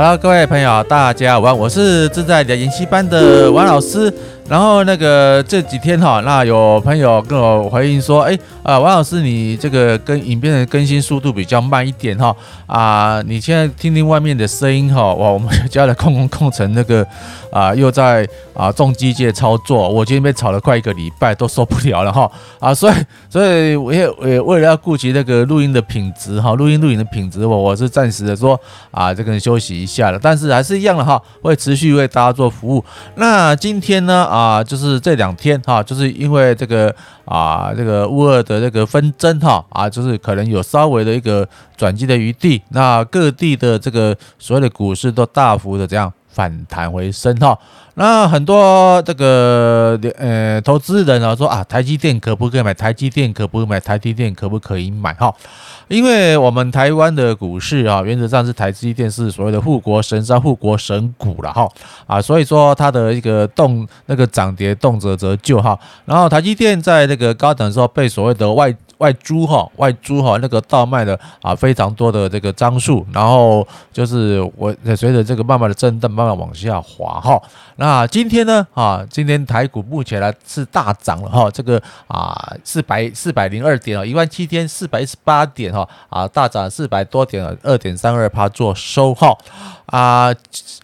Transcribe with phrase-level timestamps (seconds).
[0.00, 4.14] Hello，各位朋友，大家好，我是正在研习班的王老师。
[4.48, 8.38] 然后那个这几天哈，那有朋友跟我回应说，哎
[8.68, 12.36] 啊，王老师，你这个跟影片的更新速度比较慢一点哈
[12.66, 17.02] 啊，你现在听听外面的声音哈，哇，我们 家的空空空乘那个
[17.50, 22.94] 啊又在啊重机械操作，我今天被吵了快一个礼拜都受不了了哈啊，所以
[23.30, 32.84] 所以我也也为了要顾及那个录音的品质哈，录音录影的品质，我我是暂时的说啊，这个休息一下了，但是还是一样的哈，会持续为大家做服务。
[33.14, 34.26] 那今天呢。
[34.26, 36.94] 啊，就是这两天哈，就是因为这个
[37.28, 41.46] 啊，这个乌尔的这个纷争哈啊，就是可能有稍微的一个
[41.76, 47.58] 转机的余地，那各地的这个所有的股市都大幅的这样反弹回升哈。
[47.94, 52.72] 那很多这个呃投资人啊说啊，台积电可不可以买？
[52.72, 53.80] 台积电可不可以买？
[53.80, 55.12] 台积电可不可以买？
[55.14, 55.34] 哈，
[55.88, 61.68] 因为我们台湾的股市啊，原则上是台积电是所谓的护国神山、护国神股了哈
[62.06, 65.78] 啊，所以说它的一个动那个涨跌动辄则就哈。
[66.04, 77.40] 然后台积电在那个高等的时候被所谓的外外租哈外租哈那个倒卖的啊非常多的这个张数，然后就是我随着这个慢慢的震荡，慢慢往下滑哈。
[77.76, 89.36] 那今天呢啊，今天台股目前来是大涨了哈，这个啊四百四百零二点啊，一万七千四百一十八点哈啊大涨四百多点，二点三二趴做收哈
[89.86, 90.34] 啊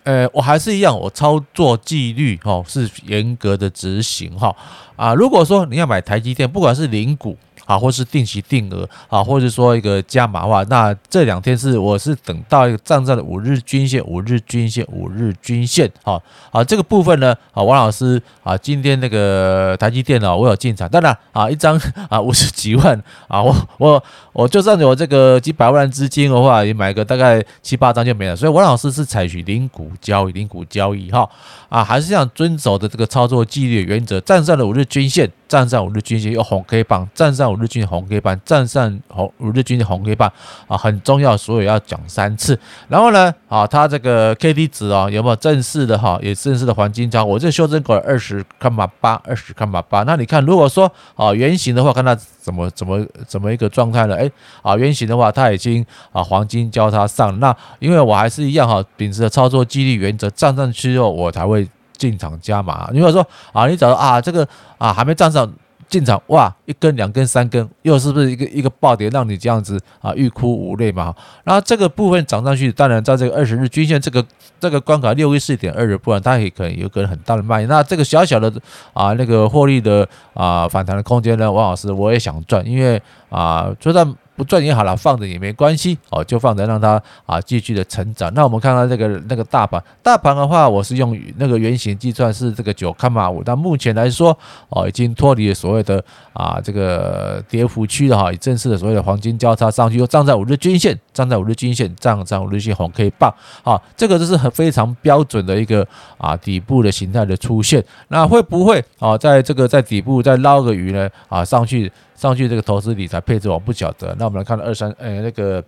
[0.04, 4.54] 呃我还是一样，我操作纪律哈是严格的执行哈
[4.94, 7.36] 啊，如果说你要买台积电，不管是零股。
[7.64, 31.28] 啊，或是定期定额啊，或者说一个加码的话，那这两天是我是等到一个站上的五日均线，五日均线，五日均线，好，啊，这个部分呢，啊，王老师啊，今天那个台积电呢，我有进场，当然啊，一张啊五十几万啊，我我我就算有这个几百万资金的话，也买个大概七八张就没了，所以王老师是采取零股交易，零股交易哈，
[31.68, 35.30] 啊，还是想遵守的这个操作纪律原则，站上了五日均线。
[35.54, 40.28] 站上五日均线有红 K 棒，站上五日均线红 K 棒，站上红五日均线红 K 棒
[40.66, 42.58] 啊，很重要，所以要讲三次。
[42.88, 46.18] 然后呢，啊，它这个 K D 值啊，有没有正式的哈？
[46.20, 50.02] 也正式的黄金交，我这修正过二十看码八，二十看码八。
[50.02, 54.16] 那你看，如果说啊圆形的话，看它怎么怎么怎么一个状态了？
[54.16, 54.28] 哎，
[54.60, 57.38] 啊圆形的话，它已经啊黄金交叉上。
[57.38, 61.68] 那因为我还是一样哈，秉持的操作纪律原则，站上去之后我才会。
[61.96, 64.46] 进场加码，如果说啊，你找到啊这个
[64.78, 65.50] 啊还没站上
[65.88, 71.14] 进场，哇，一根两根三根，又是不是一个一个暴跌，让你这样子啊欲哭无泪嘛？
[71.44, 74.24] 然后这个部分涨上去，当然在这个二十日均线这个
[74.58, 77.64] 这个关卡六一四点二的不然，它也可能有个很大的卖。
[77.66, 78.52] 那这个小小的
[78.92, 84.14] 啊那个获利的啊反弹的空间呢，王老师我也想赚，因为啊就算。
[84.36, 88.32] 不赚也好了，放着也没关系哦，就放着让它啊继续的成长。
[88.34, 94.36] 那我们看看这个那个大盘，大盘的话，我是用那个圆形计算是这个九看码五，但目前来说
[94.68, 96.02] 哦，已经脱离了所谓的
[96.32, 105.86] 啊这个跌幅区了哈，以正式的所谓的黄金交叉上去，又站在五日均线，站在五日均线，站上五日线红 K 棒，好，这个就是很非常标准的一个
[106.18, 107.84] 啊底部的形态的出现。
[108.08, 111.08] 那会不会啊在这个在底部再捞个鱼呢？
[111.28, 111.92] 啊上去？
[112.14, 115.62] 上去这个投资理财配置我不晓得，那我们来看二三，呃，那个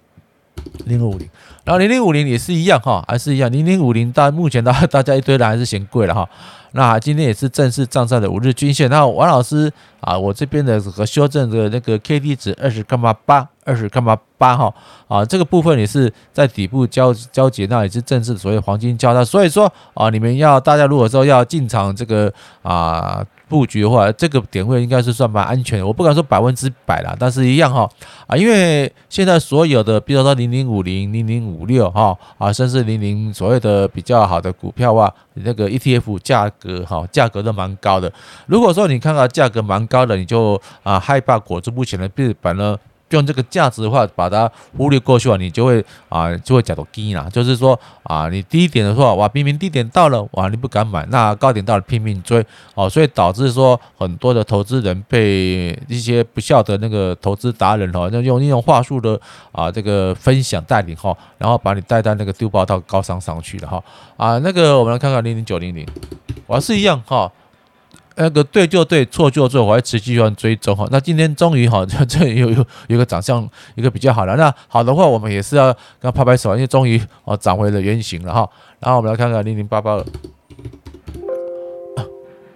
[0.87, 1.29] 零零五零，
[1.65, 6.29] 然后零零五零也是一样哈，还是一样，零零五零到目前大 大家一堆人还是嫌贵了哈。
[6.73, 14.75] 那今天也是正式站上的五日均线，那王老师啊，我这边的和修正的那个 K D 值二十干嘛八，二十干嘛八哈。
[15.09, 23.25] 啊，这个部分也是在底部交交接，那也是正式所谓黄金交叉，所以说啊，你们要大家如果说要进场这个啊。
[23.49, 25.87] 布局的话，这个点位应该是算蛮安全的。
[25.87, 27.89] 我不敢说百分之百啦，但是一样哈
[28.27, 38.13] 啊，因为现在所有的，比如说零零五零、零零五六哈啊，甚至零零所谓的比较好的股票啊，那个 ETF 价格哈，价格都蛮高的。
[38.47, 42.77] 如果说你看到价格蛮高的，你就啊害怕裹足不前的日本呢。
[43.11, 47.29] 用这个价值的话，把它忽略过去啊，你就会啊，就会讲到低啦。
[47.31, 52.45] 就是说啊，你低点的话，哇，明明低点到了，哇，你不敢买；那高点到了，拼命追，
[52.75, 59.21] 哦，所以导致说很多的投资人被一些不肖的那个投资达人哈，就用那种话术的
[59.53, 63.83] 啊，这个分享带领哈，然后把你带到那个丢包到高山上去了哈。
[64.17, 65.87] 啊，那个我们来看看零零九零零，
[66.47, 67.31] 我是一样哈。
[68.19, 70.89] 那个对就对，错就错，我还持续要追踪哈。
[70.91, 74.35] 那今天终于哈，这这有有有个长相一个比较好了。
[74.37, 75.67] 那好的话，我们也是要
[76.01, 78.49] 跟他拍拍手，因为终于哦涨回了原形了哈。
[78.81, 80.07] 然后我们来看看零零八八的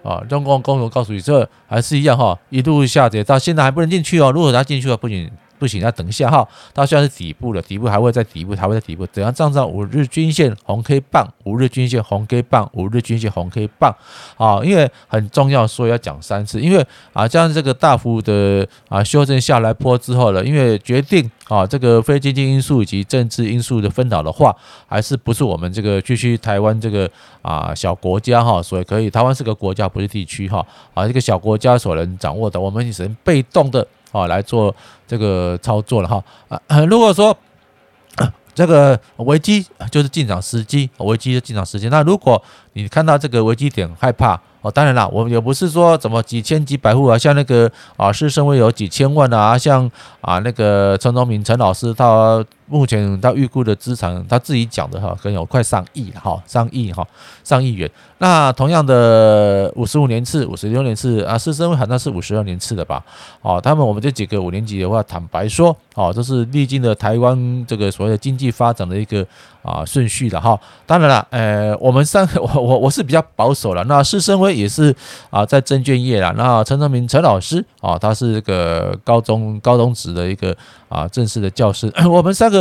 [0.03, 4.31] 啊，中公公我告诉你，这还是一样哈，一度下跌到现在还不能进去哦。
[4.31, 5.29] 如果他进去了，不仅
[5.61, 13.95] 不行，那等一下哈，它现在是底部了，底部还会在底部，还会在底部，怎样站上五日均线红 K 棒，五日均线红 K 棒，五日均线红 K 棒
[14.37, 24.55] 啊，因为很重要，所以要讲三次，因为啊，这样这个大幅的啊修正下来坡之后了，因为决定啊这个非经济因素以及政治因素的分导的话，
[24.87, 27.07] 还是不是我们这个区区台湾这个
[27.43, 30.65] 啊小国家哈，所以可以，台湾是个国家，不是地区哈
[30.95, 33.85] 啊，这个小国家所能掌握的，我们只能被动的。
[34.11, 34.73] 啊，来做
[35.07, 36.59] 这个操作了哈啊！
[36.89, 37.35] 如果说
[38.53, 42.41] 这个危机就是进场时机，危机的进场时机，那如果
[42.73, 52.43] 你看到这个危机点害怕哦，当然了，我们也不是说怎么几千几百户啊，像那个啊，施升辉有几千万啊，像啊那个陈忠明陈老师他。
[52.71, 57.05] 目前他预估的资产，他自己讲的哈，可能有快上亿哈，上亿哈，
[57.43, 57.91] 上亿元。
[58.19, 63.03] 那同样的五十五年次、五十六年次啊，施升辉好像是五十二年次的吧？
[63.41, 69.25] 哦，他们我们这几个五年级的话，坦白说，哦，这是历经了台湾这个所谓的经济发展的一个
[69.63, 70.57] 啊顺序的哈。
[70.85, 73.83] 当然了，呃，我们三个， 我我我是比较保守了。
[73.83, 74.95] 那施升辉也是
[75.29, 76.31] 啊，在证券业了。
[76.37, 80.55] 那陈宗明陈老师啊，他是这个高中高中职的一个
[80.87, 81.91] 啊正式的教师。
[82.07, 82.60] 我们三个。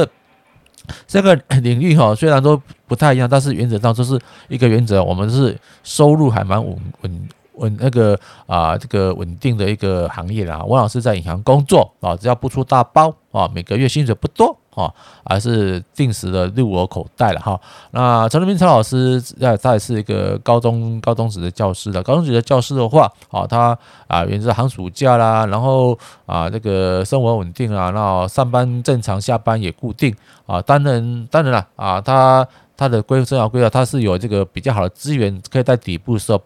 [1.06, 4.18] 这个领域哈，虽然说不太一样，但是原则上就是
[4.48, 10.62] 一个原则，我们是收入还蛮稳稳稳那个啊，这个稳定的一个行业啦。
[10.64, 14.56] 我老师在银行工作啊，只要不出大包啊，每个月薪水不多。
[14.80, 14.92] 啊，
[15.24, 17.60] 还是定时的入我口袋了哈。
[17.90, 22.02] 那陈德明陈老师，那，他也是一个高中高中职的教师的。
[22.02, 30.14] 高中职的教师的话，啊，他啊，原是寒暑假啦，然后啊，这个生活稳定啊，然后上班正常，下班也固定
[30.46, 30.60] 啊。
[30.62, 32.46] 当然，当然了啊，他
[32.76, 36.40] 他的规生涯规划，他是有这个比较好的资源，可以在底部的时候。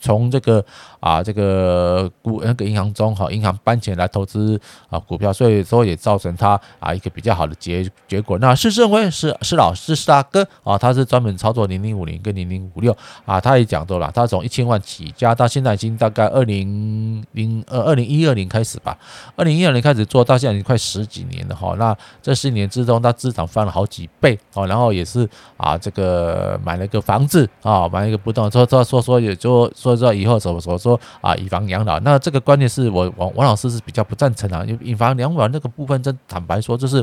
[0.00, 0.64] 从这个
[1.00, 8.38] 啊，这个股那个银行中哈，银行搬钱来投资啊股票，所以说也造成他啊一个比较好的结结果。
[8.38, 18.96] 那施升辉是是老师是大哥啊，他是专门操作零零五零跟零零五六啊，他也讲到了，他从一千万起家到现在已经大概二零零呃二零一二年开始吧，
[19.34, 21.74] 二零一二年开始做到现在已经快十几年了哈。
[21.78, 29.68] 那这十年之中，他资产翻了好几倍哦，然后也是啊这个买了一个房子啊，买了一个不动，说说说说也就。
[29.80, 37.02] 说知道以后怎么说说啊，以房养老，那这个观念是我王王老师是比较不赞成的，因为以房养老那个部分，真坦白说就是，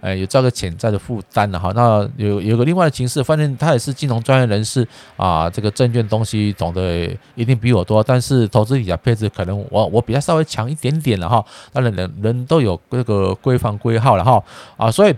[0.00, 1.70] 呃，有这个潜在的负担了哈。
[1.74, 4.86] 那有有个另外的形式，反正他也是金融专业人士
[5.16, 11.44] 啊，这个证券东西懂得一定比我多，但是投资理财配置可能我我比他稍微强一点点了哈。
[11.72, 14.42] 当然人人都有这个规范规号了哈
[14.76, 15.14] 啊，所以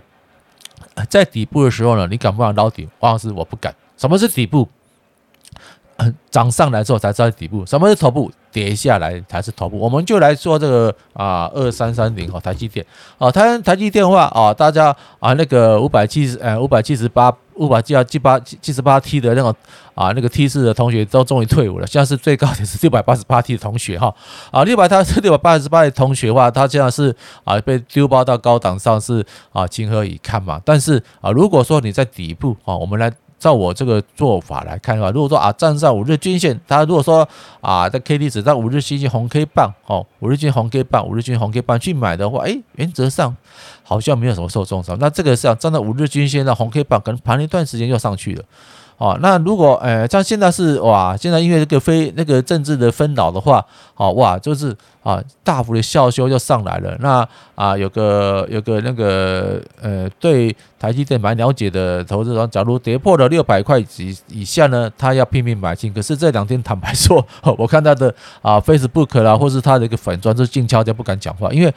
[1.09, 2.87] 在底部的时候呢，你敢不敢捞底？
[2.99, 3.73] 王老师我不敢。
[3.97, 4.67] 什么是底部？
[6.29, 8.31] 涨上来之后才知道底部，什么是头部？
[8.49, 9.77] 跌下来才是头部。
[9.77, 12.83] 我们就来说这个啊，二三三零哈，台积电
[13.19, 19.53] 啊，台台积电话啊，大家啊那个五百七十呃五百七十八五百七七八七十八 T 的那种
[19.93, 24.11] 啊那个 T 四的同学都终于退伍了，现在是最高点是六百八十八 T 的同学哈
[24.49, 29.23] 啊六百他是六百八十八的同学的话，他现在是啊被丢包到高档上是
[29.53, 30.59] 啊情何以堪嘛？
[30.65, 33.11] 但是啊如果说你在底部啊，我们来。
[33.39, 37.27] 照我这个做法来看的话，如果说啊站在五日均线，它如果说
[37.61, 43.35] 啊在 K D 值在五日均线红 K 棒哦，五日均红 K 棒，五日均红 K 棒去买的话，哎，原则上
[43.83, 44.97] 好像没有什么受重伤。
[44.99, 48.43] 那这个是要站在五日均线的红 K 棒，可能盘一段时间又上去了。
[48.97, 53.63] 哦，那如果呃，像现在是哇，现在因为这个非那个政治的分导的话，
[53.95, 56.97] 哦哇，就是啊大幅的下修又上来了。
[56.99, 65.93] 那啊有个有个那个呃，对台积电蛮了解的投资人，假如跌破了六百块以以下呢，他要拼命买进。
[65.93, 67.23] 可是这两天坦白说，
[67.55, 68.11] 我看他的
[68.41, 71.71] 啊 Facebook 啦，或是他的一个粉专，是静悄悄不敢讲话，因为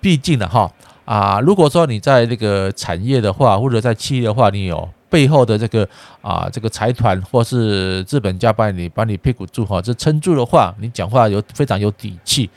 [0.00, 0.68] 毕竟呢哈
[1.04, 4.88] 啊，如果说你在那个产业的话，或者在企业的话，你有。
[5.08, 5.88] 背后的这个
[6.20, 12.50] 啊，这个财团或是资本家帮你把你屁股住好，这撑住的话，你讲话有非常有底气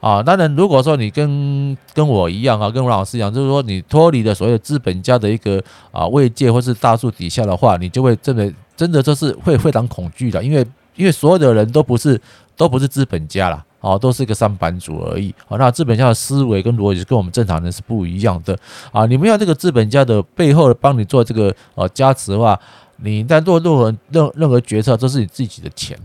[0.00, 0.22] 啊。
[0.22, 12.20] 当然，如果说你跟跟我一样啊，跟王老师一样，就是说你脱离了所有资本家的一个啊位阶或是大树底下的话，你就会真的真的就是会非常恐惧的，因为因为所有的人都不是
[12.56, 13.64] 都不是资本家啦。
[13.80, 15.34] 哦，都是一个三板主而已。
[15.48, 18.58] 哦，那资本家的思维跟逻辑跟我们正常人是不一样的
[18.90, 19.06] 啊！
[19.06, 22.58] 你们要这个资本家的背后帮你做这个呃加持的话，
[22.96, 25.96] 你在做任何任任何决策都是你自己的钱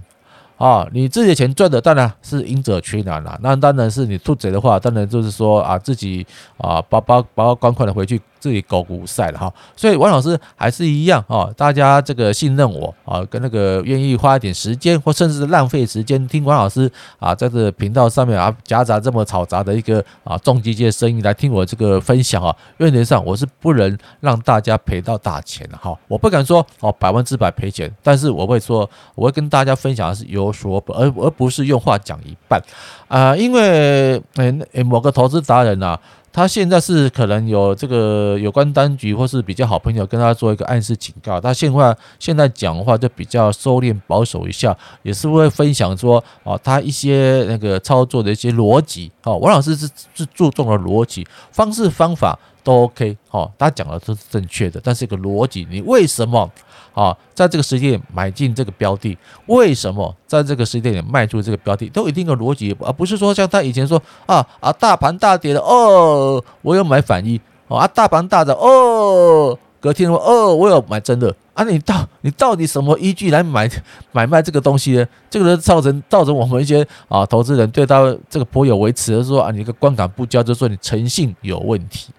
[0.62, 0.88] 啊！
[0.94, 3.40] 你自己的钱赚的当然是赢者全拿了。
[3.42, 6.26] 那当然是你兔贼的话，当然就是说啊自己
[6.58, 32.62] 啊把把把款款的回去自己狗股赛了哈，所以王老师还是一样啊，大家这个信任我啊，跟那个愿意花一点时间或甚至是浪费时间听王老师啊，在这频道上面啊夹杂这么嘈杂的一个啊重机械声音来听我这个分享啊，原则上我是不能让大家赔到大钱的哈，我不敢说哦百分之百赔钱，但是我会说我会跟大家分享的是有说，而而不是用话讲一半
[33.08, 36.00] 啊，因为诶某个投资达人呐。
[36.34, 56.50] 他现在是可能有这个有关当局或是比较好朋友跟他做一个暗示警告，他现在现在讲话就比较收敛保守一下，也是会分享说哦，他一些那个操作的一些逻辑哦，王老师是是注重了逻辑方式方法都 OK 哦，他讲的都是正确的，但是一个逻辑，你为什么？
[56.94, 67.40] 啊，在这个时间点买进这个标的，为什么在这个时间点卖出这个标的，都一定有逻辑，而不是说像他以前说啊啊，大盘大跌了哦，我有买反一
[67.70, 73.72] 啊，大盘大涨哦，隔天说哦，我有买真的啊，你到你到底什么依据来买
[74.12, 75.08] 买卖这个东西呢？
[75.30, 82.12] 这个造成造成我们一些啊投资人对他这个颇有微词的说啊，你这个观感不佳，就说你诚信有问题。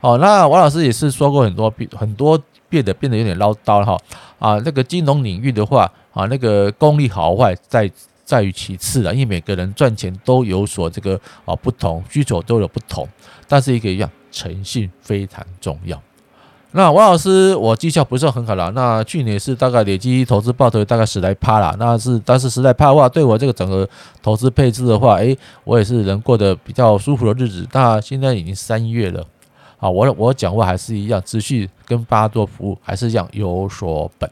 [0.00, 2.40] 好，那王老师也是说过很多很多。
[2.70, 3.98] 变得变得有点唠叨了哈
[4.38, 7.90] 啊，那个金融领域的话啊，那个功力好坏在
[8.24, 13.08] 在于其次了，因为每个人赚钱都有所这个啊不同，需求都有不同，
[13.48, 16.00] 但是一个一样，诚信非常重要。
[16.70, 23.88] 那王老师，我绩效不是很好了，那去年是大概累计投资报酬大概十来趴了，那是但是十来趴的话，对我这个整个
[24.22, 27.66] 投资配置的话，诶，我也是能过得比较舒服的日子。
[27.72, 29.26] 那现在已经三月了。
[29.80, 34.30] 啊，我我讲话还是一样，持续跟大家做服务，还是一样有所本。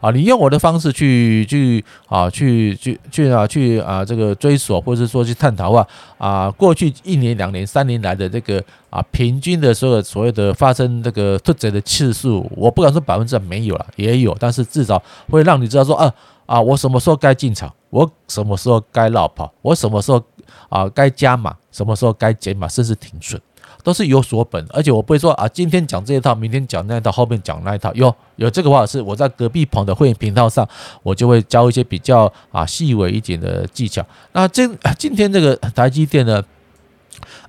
[0.00, 16.12] 啊，你用我的方式去去啊，去去去啊，去啊，这个追索或者是说去探讨的话啊，过去一年、两年、三年来的这个啊，平均的所有所谓的发生这个突袭的次数，我不敢说百分之百没有了，也有，但是至少会让你知道说啊
[16.44, 20.22] 啊，我什么时候该进场，我什么时候该落跑，我什么时候
[20.68, 23.40] 啊该加码，什么时候该减码，甚至停损。
[23.84, 27.92] 都是有所本，而且我不会说啊，今天讲这一套，明天讲那一套，后面讲那一套。
[27.92, 30.66] 有有这个话是我在隔壁棚的会员频道上，
[31.02, 34.04] 我就会教一些比较啊细微一点的技巧。
[34.32, 36.42] 那今 今天这个台积电呢，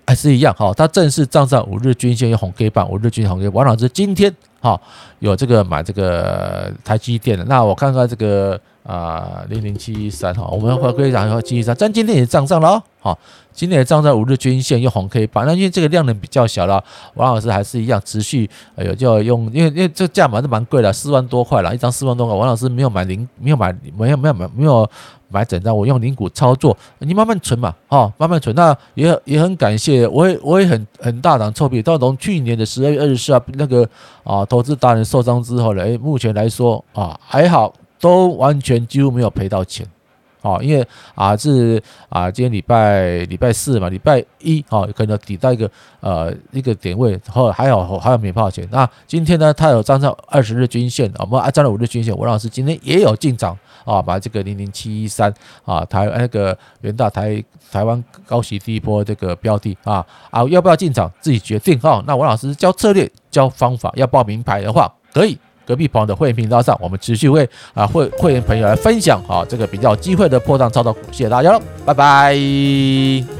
[0.06, 3.48] 还是一样哈，它正式站上五日均线，有红 K 棒，五日均线红 K。
[3.48, 4.80] 王老师今天哈
[5.20, 8.60] 有这个买这个台积电的，那我看看这个。
[8.86, 13.20] 啊，零零七一三哈，我们回归讲一下七一三，但今天也站上了哦，好，
[13.56, 16.84] 今天也站在五日均线用红 K 棒，那因为这个量能比较小了，
[17.14, 24.90] 王老师还是一样持续，哎呦，就用，因为因为这价码是蛮贵的，四万多块了，一张四万多块，王老师没有买零，没有买，没有没有买，没有
[25.30, 33.88] 买整张，我用零股操作，你慢慢存嘛，哦，慢慢存，那也也很感谢，我也我也很很大胆臭屁，到从去年的十二月二十四号那个
[34.26, 37.74] 啊投资达人受伤之后呢，哎，目前来说啊还好。
[37.98, 39.88] 都完全几乎没有赔到钱，
[40.46, 45.70] 哦，因为啊是啊，今天礼拜礼拜四嘛，礼拜一哦，可能抵到一个
[46.02, 48.68] 呃一个点位，后还好还有没赔到钱。
[48.72, 52.16] 那今天呢，它有站上二十日均线，我们啊站了五日均线。
[52.16, 55.34] 王老师今天也有进场啊，把这个零零七一三
[55.64, 62.04] 啊台那个元大台台湾高息第一波这个标的啊啊要不要进场自己决定哈。
[62.06, 65.36] 那王老师教策略教方法，要报名牌的话可以。
[65.66, 73.36] 隔壁朋友的会员频道上，我们持续为啊会会员朋友来分享啊这个比较机会的破绽操作，谢谢大家喽，拜拜。